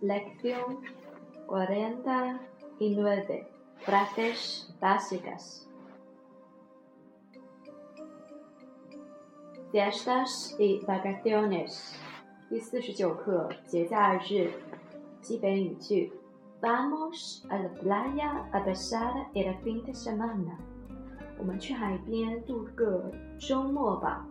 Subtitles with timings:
[0.00, 0.80] Lección
[1.46, 2.40] cuarenta
[2.78, 3.48] y nueve.
[3.78, 5.68] Frases básicas.
[9.72, 11.94] Fiestas y vacaciones.
[12.48, 14.52] 第四十九课节假日
[15.20, 16.12] 基本语句。
[16.60, 20.56] Vamos a la playa a pasar el fin de semana。
[21.38, 24.26] 我们去海边度个周末吧。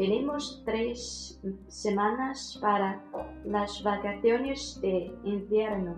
[0.00, 3.02] Tenemos tres semanas para
[3.44, 5.96] las vacaciones de invierno。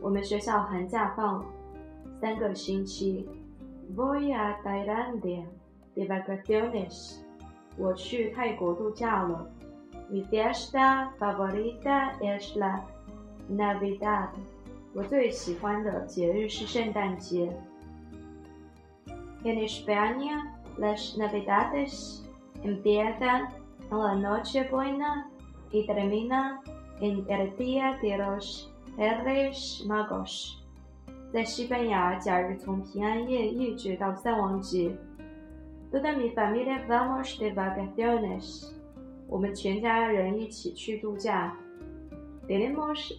[0.00, 1.44] 我们学校寒假放
[2.20, 3.28] 三个星期。
[3.94, 5.44] Voy a Tailandia
[5.94, 7.18] de vacaciones。
[7.76, 9.46] 我去泰国度假了。
[10.10, 12.80] Mi fiesta favorita es la
[13.50, 14.30] Navidad。
[14.94, 17.54] 我最喜欢的节日是圣诞节。
[19.44, 22.22] En España, las Navidades
[22.66, 23.48] empiezan
[23.90, 25.30] en la Nochebuena
[25.70, 26.60] y terminan
[27.00, 30.58] en el Día de los Reyes Magos。
[31.32, 34.94] 在西班牙，假日从平安夜一直到三王节。
[35.90, 38.70] Toda mi familia vamos de vacaciones。
[39.28, 41.56] 我们全家人一起去度假。
[42.46, 43.14] Tenemos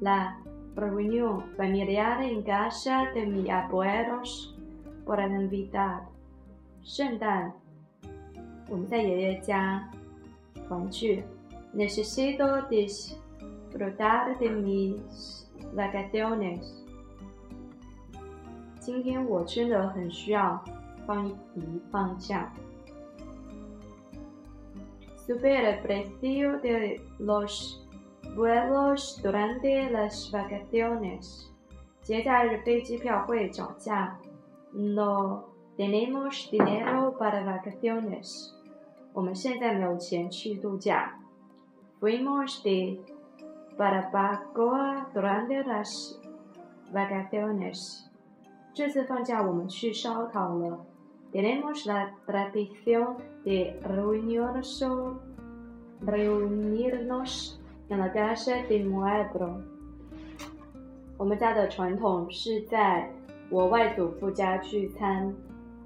[0.00, 0.36] la
[0.74, 4.54] reunión familiar en casa de mis abuelos
[5.04, 6.00] por la Navidad。
[6.82, 7.52] 圣诞
[8.68, 9.88] 我们在爷爷家
[10.68, 11.22] 团聚。
[11.74, 16.84] Necesito disfrutar de mis vacaciones。
[18.78, 20.62] 今天我真的很需要
[21.04, 22.52] 放一放假。
[25.26, 27.84] Sube el precio de los
[28.36, 31.46] vuelos durante las vacaciones。
[32.02, 34.16] 节假日飞机票会涨价。
[34.72, 35.44] No
[35.76, 38.54] tenemos dinero para vacaciones。
[39.13, 41.19] 我们现在没有钱去度假。
[41.99, 42.99] Fuimos de
[43.77, 46.15] barbacoa durante las
[46.93, 48.05] vacaciones。
[48.73, 50.85] 这次放假我们去烧烤了。
[51.31, 54.83] Tenemos la tradición de reunirnos
[56.01, 57.59] reunirnos
[57.89, 59.61] en la casa de mi abuelo。
[61.17, 63.11] 我们家的传统是在
[63.49, 65.33] 我外祖父家聚餐。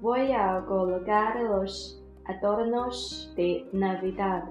[0.00, 4.44] Voy a colgar los adornos de Navidad。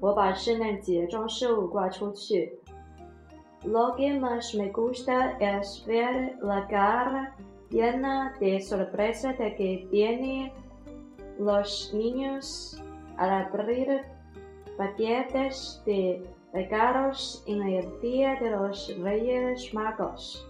[0.00, 2.58] 我把圣诞节装饰物挂出去。
[3.64, 7.34] Lo que más me gusta es ver la cara
[7.70, 10.52] llena de sorpresa de que tiene
[11.38, 12.80] los niños
[13.16, 14.02] al abrir
[14.76, 20.44] paquetes de regalos en el día de los Reyes Magos。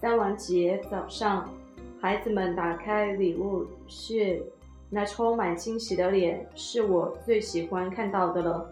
[0.00, 1.48] 三王节早上，
[2.00, 4.44] 孩子们打开礼物是
[4.94, 8.70] 那充满惊喜的脸是我最喜欢看到的了。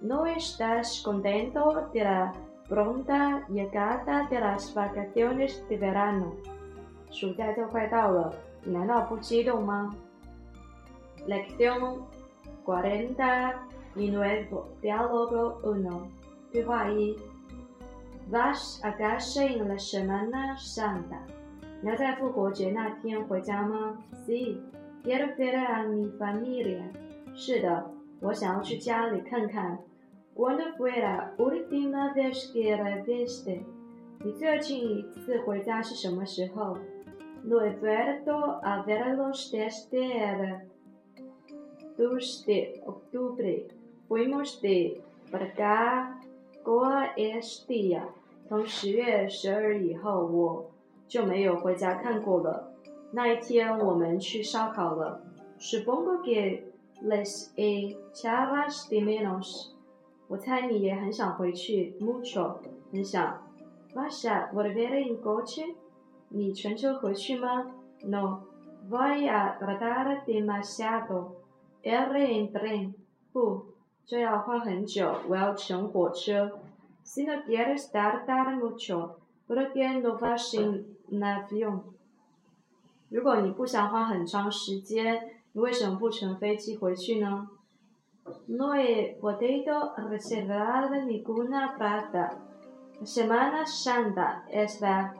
[0.00, 2.32] No estás contento de la
[2.68, 6.32] pronta llegada de las vacaciones de verano？
[7.12, 8.34] 暑假就快到了，
[8.64, 9.94] 你难道不激动吗
[11.28, 12.00] ？Lección
[12.64, 13.54] cuarenta
[13.94, 14.48] y nueve,
[14.82, 16.08] diálogo uno。
[16.52, 17.16] 对话一
[18.28, 21.20] ：Vas a casa en la Semana Santa？
[21.80, 24.58] 你要在复活节那天回家吗？Sí。
[25.02, 26.82] Quiero ver a mi familia。
[27.34, 29.78] 是的，我想要去家里看看。
[30.34, 33.62] ¿Cuándo fue la última vez que la viste？
[34.24, 36.76] 你最近一次回家是什么时候
[37.44, 40.60] ？No he vuelto a verlos desde el
[41.96, 43.68] 2 de octubre.
[44.08, 48.02] Fuimos de Barbacoa este día.
[48.48, 50.70] 从十月十二日以后，我
[51.06, 52.72] 就没有回家看过了。
[53.12, 55.22] 那一天我们去烧烤了。
[55.58, 56.62] Supongo que
[57.02, 59.70] les echabas de menos。
[60.28, 62.56] 我猜你也很想回去，mucho，
[62.92, 63.42] 很想。
[63.94, 65.74] ¿Vas a volver en coche？
[66.28, 67.72] 你乘车回去吗
[68.04, 71.32] ？No，voy a tardar demasiado。
[71.82, 72.92] Ir en tren。
[73.32, 73.64] 不，
[74.04, 76.58] 这要花很久，我要乘火车。
[77.04, 81.96] Si no quieres tardar mucho，¿por qué no vas en avión？
[83.10, 87.48] 如果你不想花很长时间，你为什么不乘飞机回去呢
[88.46, 92.32] ？No he podido reservar ninguna plaza.
[93.02, 95.14] Semana Santa es la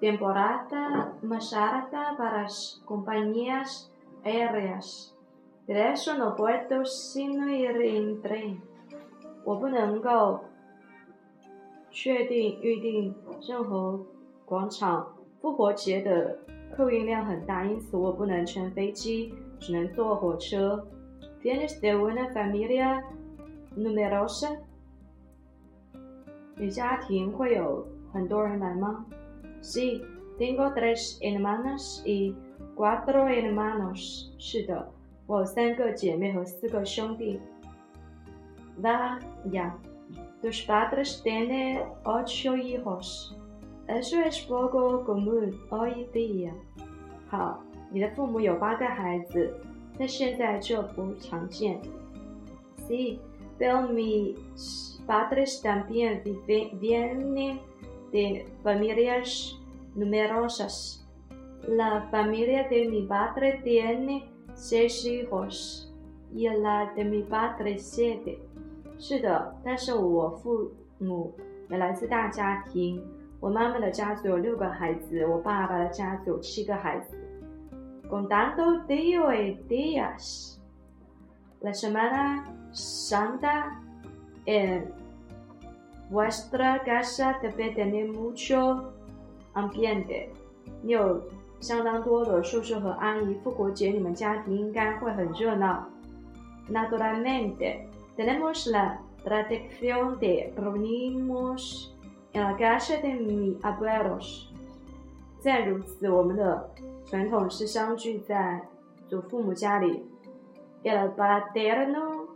[0.00, 3.90] temporada más alta para las compañías
[4.24, 5.12] aéreas.
[5.66, 8.60] Por eso no puedo sino ir en tren.
[9.44, 10.40] 我不能够
[11.90, 13.14] 确定预定
[13.46, 14.00] 任何
[14.44, 16.38] 广场复活节的
[16.74, 20.86] 客运量很大，因此我不能乘飞机，只能坐火车。
[21.42, 23.02] Vienes de una familia
[23.76, 24.58] numerosa？
[26.56, 29.06] 你家庭会有很多人来吗
[29.62, 30.02] ？Sí,
[30.38, 32.34] tengo tres hermanas y
[32.74, 34.30] cuatro hermanos。
[34.38, 34.88] 是的，
[35.26, 37.40] 我有三个姐妹和四个兄弟。
[38.82, 39.72] Vaya,
[40.42, 43.34] tus padres tienen ocho hijos.
[43.88, 46.52] Eso es poco común hoy día。
[47.30, 47.62] 好，
[47.92, 49.54] 你的父母有八个孩子，
[49.96, 51.80] 但现在这不常见。
[52.88, 53.20] Sí,
[53.58, 54.36] pero mis
[55.06, 56.20] padres también
[56.80, 57.60] vienen
[58.10, 59.54] de familias
[59.94, 61.04] numerosas.
[61.68, 64.24] La familia de mi padre tiene
[64.54, 65.92] seis hijos
[66.34, 68.38] y la de mi padre siete.
[68.98, 71.32] 是的，但是我父母
[71.70, 73.00] 也来自大家庭。
[73.39, 77.17] 我妈妈的家族有六个孩子，我爸爸的家族有七个孩子。
[78.09, 80.59] Contando días,
[81.61, 82.43] la semana
[82.73, 83.79] santa
[84.45, 84.91] en
[86.11, 88.91] vuestra casa debe tener mucho
[89.53, 90.27] ambiente。
[90.83, 91.21] 你有
[91.61, 95.87] 相当多的叔叔和阿姨，复活节你们家庭应该会很热闹。
[96.69, 97.87] Naturalmente
[98.17, 101.93] tenemos la tradición de reunirnos
[102.36, 104.50] en la casa de mi abuelos。
[105.40, 106.70] 再如此，我们的
[107.06, 108.62] 传统是相聚在
[109.08, 110.04] 祖父母家里。
[110.84, 112.26] El paterno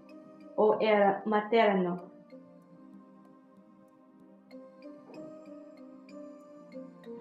[0.57, 1.99] o el materno。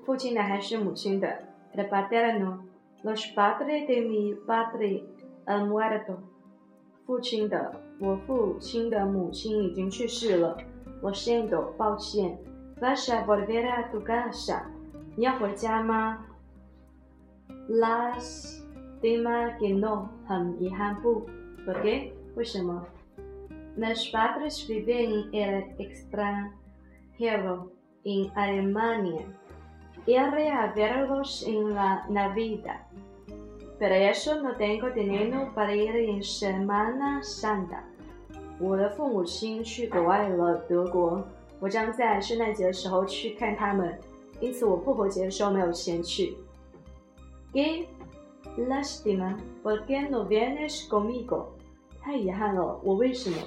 [0.06, 1.28] 父亲的还是母亲的
[1.76, 2.60] ？El paterno。
[3.04, 5.04] Los padres de mi padre
[5.46, 6.16] han muerto。
[7.06, 10.58] 父亲的，我父亲的母亲已经去世了。
[11.02, 12.38] Lo siento，抱歉。
[12.81, 14.63] Vas a volver a tu casa？
[15.17, 16.19] 你要回家吗？
[17.69, 21.27] Lástima que no，很遗憾不。¿
[21.65, 22.13] Por qué？
[22.35, 22.85] 为什么？
[23.77, 27.71] Mis padres viven en el extranjero
[28.05, 29.25] en Alemania.
[30.07, 32.81] Iré a verlos en la Navidad.
[33.79, 37.83] Pero eso no tengo dinero para ir en Semana Santa.
[38.61, 41.25] 我的父母亲去国外了，德国。
[41.60, 43.98] 我将在圣诞节的时候去看他们，
[44.40, 46.38] 因此我复活节的时候没有钱去。
[47.54, 47.88] Qué
[48.58, 51.48] lástima, ¿por qué no vienes conmigo？
[52.02, 53.38] 太遗憾了，我为什么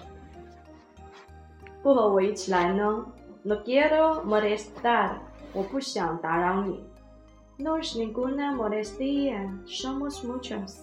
[1.82, 3.06] 不和我一起来呢
[3.42, 5.16] ？No quiero molestar，
[5.52, 6.84] 我不想打扰你。
[7.58, 10.80] No es ninguna molestia, somos muchos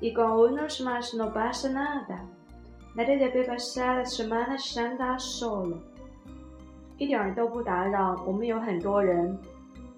[0.00, 2.24] y con unos más no pasa nada.
[2.94, 5.78] Nadie debe pasar la Semana Santa solo.
[7.00, 9.38] 一点儿都不打扰，我们有很多人，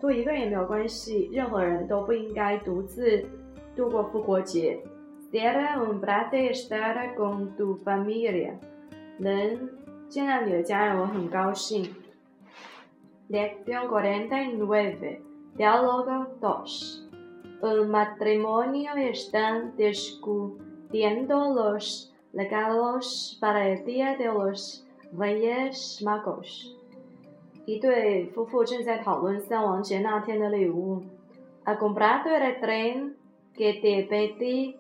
[0.01, 3.29] 多一个人也没有关系，任何人都不应该独自
[3.75, 4.81] 度过复活节。
[5.33, 8.53] Será un placer estar con tu familia，
[9.19, 9.69] 能
[10.09, 11.93] 见到你的家人，我很高兴。
[13.29, 15.23] Lección cuarenta y nueve,
[15.57, 17.05] diálogo dos.
[17.61, 24.87] Un matrimonio están discutiendo los regalos para el día de los
[25.19, 26.77] Reyes Magos.
[27.65, 31.03] 一对夫妇正在讨论三王节那天的礼物。
[31.65, 33.15] Ha comprado el tren
[33.55, 34.75] que te pedí,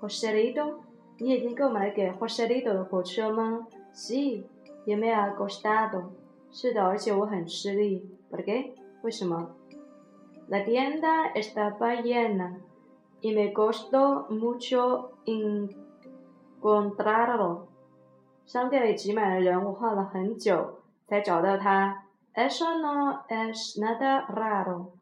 [0.00, 0.80] Joselito？
[1.18, 4.42] 你已经购买给 Joselito 的火车吗？Sí,
[4.86, 6.10] y me ha costado。
[6.50, 8.08] 是的，而且我很吃力。
[8.28, 8.72] ¿Por qué？
[9.02, 9.54] 为什么
[10.48, 12.56] ？La tienda estaba llena
[13.20, 15.10] y me costó mucho
[16.60, 17.68] encontrarlo。
[18.46, 20.79] 商店里挤满了人，我花了很久
[21.10, 22.04] 才找到他。
[22.32, 24.92] Eso no es nada raro.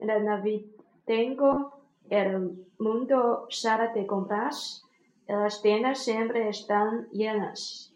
[0.00, 0.66] La Navidad
[1.06, 1.70] tengo
[2.10, 4.82] el mundo sala de compras.
[5.28, 7.90] Las tiendas siempre están llenas.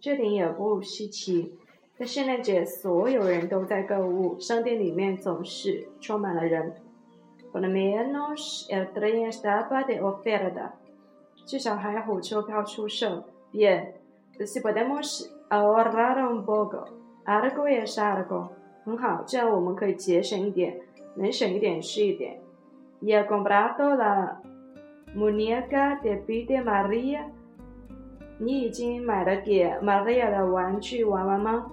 [0.00, 1.54] 这点也不稀奇。
[1.98, 6.72] 在圣诞节，所有人都在购物，商店里面总是充满了人。
[7.52, 10.70] Por lo menos el tren estaba de oferta.
[11.44, 13.24] 至少还有火车票出售。
[13.52, 13.92] Bien,
[14.38, 16.88] si podemos ahorrar un poco.
[17.30, 18.48] Algo es algo，
[18.84, 20.76] 很好，这样我们可以节省一点，
[21.14, 22.40] 能省一点是一点。
[23.00, 24.40] Ya comprado la
[25.14, 27.26] muñeca de Pide María，
[28.38, 31.70] 你已经买了给 María 的玩具娃娃吗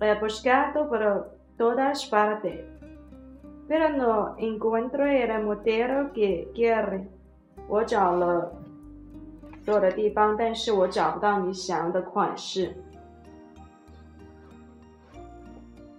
[0.00, 1.26] ？He buscado por
[1.58, 7.02] todas partes，pero no encuentro el modelo que quiere。
[7.68, 8.50] 我找了
[9.62, 12.74] 所有的地方，但是我找不到你想要的款式。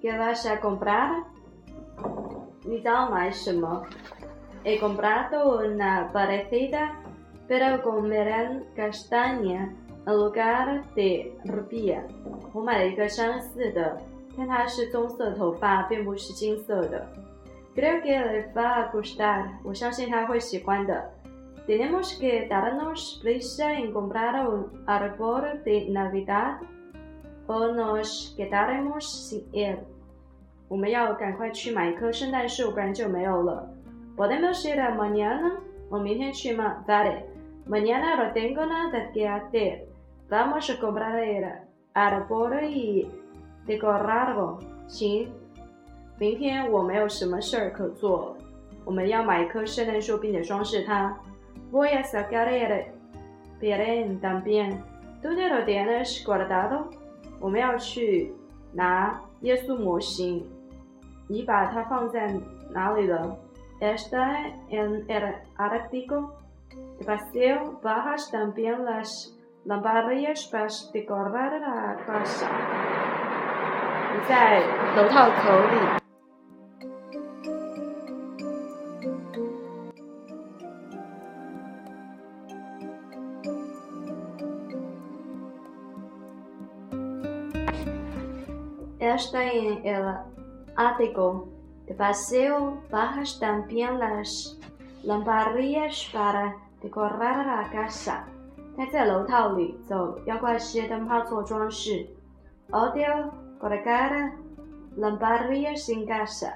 [0.04, 1.24] ¿Qué vas a comprar?
[4.64, 6.96] He comprado una parecida,
[7.48, 9.74] pero con merengue castaña
[10.06, 12.02] en lugar de rubia。
[12.52, 13.96] 我买了一个相似的，
[14.36, 17.06] 但它是棕色头发，并不是金色的。
[17.74, 19.48] Creo que le va a gustar。
[19.62, 21.10] 我相信他会喜欢的。
[21.66, 26.58] Tenemos que darnos prisa en comprar un árbol de Navidad
[27.46, 29.78] o nos quedaremos sin él。
[30.67, 33.69] 我们要赶快去买一棵圣诞树，不然就没有了。
[34.17, 35.51] Podemos ir mañana。
[35.89, 37.23] 我明天去吗？Vale。
[37.67, 39.85] Mañana no tengo nada que hacer。
[40.29, 41.45] Vamos a comprar el
[41.93, 43.07] árbol y
[43.67, 44.59] decorarlo。
[44.87, 45.27] 行。
[46.17, 48.35] 明天我没有什么事儿可做，
[48.85, 51.15] 我们要买一棵圣诞树并且装饰它。
[51.71, 52.85] Voy a sacar el
[53.59, 54.77] Belén también.
[55.21, 56.85] ¿Tú ya lo tienes guardado?
[57.39, 58.33] 我们要去
[58.73, 60.45] 拿耶稣模型，
[61.27, 62.33] 你把它放在
[62.71, 63.37] 哪里了
[63.79, 64.37] ？Está
[64.69, 66.33] en el ático.
[66.99, 69.33] De paseo bajas también las
[69.65, 72.49] lamparillas para decorar la casa.
[74.15, 74.61] 你在
[74.95, 76.05] 楼道口里。
[89.15, 90.44] está en el
[90.76, 91.48] ático
[91.86, 94.58] de paseo bajas también las
[95.02, 98.24] lamparillas para decorar la casa。
[98.76, 102.06] 它在楼套里走，要挂些灯泡做装饰。
[102.70, 104.32] Odio colgar
[104.96, 106.54] lamparillas en casa.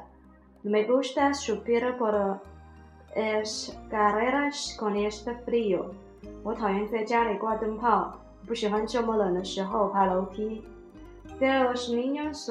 [0.63, 2.41] No me gusta subir por
[3.15, 5.91] escaleras con este frío。
[6.43, 8.13] 我讨厌在家里挂灯泡，
[8.47, 10.63] 不喜欢这么冷的时候爬楼梯。
[11.39, 12.49] Pero los niños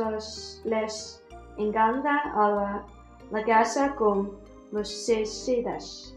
[0.66, 1.24] les
[1.59, 2.83] encanta a
[3.31, 4.31] la casa con
[4.73, 6.13] lucecitas，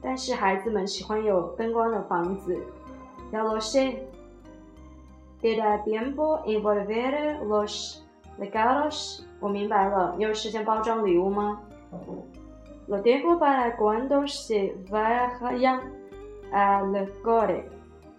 [0.00, 2.58] 但是孩子们喜欢有灯光的房子。
[3.32, 4.06] Ya lo sé.
[5.40, 8.02] ¿Te da tiempo envolver los
[8.38, 9.22] regalos？
[9.40, 11.60] 我明白了，你有时间包装礼物吗
[12.88, 15.80] ？Lo tengo para cuando se vayan
[16.52, 17.68] al cole.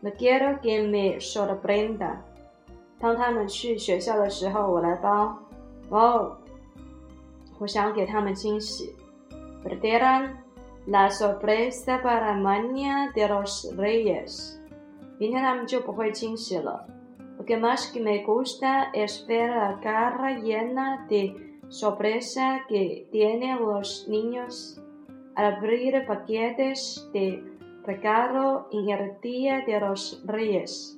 [0.01, 2.17] No quiero que me sorprenda.
[2.99, 5.37] 当他们去学校的时候，我来包。
[5.89, 6.37] 哦，
[7.58, 8.94] 我想给他们惊喜。
[9.62, 10.36] Preparan
[10.86, 14.56] la sorpresa para mañana de los reyes。
[15.18, 16.86] 明天他们就不会惊喜了。
[17.38, 21.34] Lo que más que me gusta es ver la cara llena de
[21.68, 24.80] sorpresa que tienen los niños
[25.34, 27.42] al abrir paquetes de
[27.84, 30.96] regalo en el día de los reyes。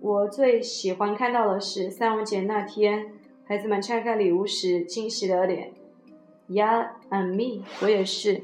[0.00, 3.06] 我最喜欢看到的是三五节那天，
[3.49, 5.71] 孩子们拆开礼物时惊喜的脸。
[6.47, 8.43] Yeah, and me，我也是。